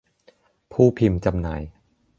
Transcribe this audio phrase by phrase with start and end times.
[0.73, 1.61] ผู้พิมพ์จำหน่าย